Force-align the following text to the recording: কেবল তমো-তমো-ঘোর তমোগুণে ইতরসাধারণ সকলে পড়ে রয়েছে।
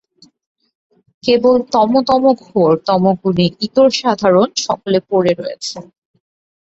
কেবল 1.23 1.55
তমো-তমো-ঘোর 1.73 2.71
তমোগুণে 2.87 3.45
ইতরসাধারণ 3.65 4.49
সকলে 4.65 4.99
পড়ে 5.09 5.31
রয়েছে। 5.33 5.77